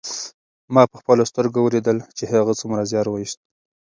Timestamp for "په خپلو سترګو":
0.91-1.59